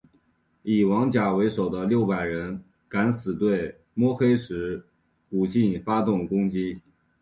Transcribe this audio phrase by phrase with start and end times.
[0.63, 4.81] 以王甲为首的六百人敢死队摸黑对
[5.29, 6.81] 古晋发动攻击。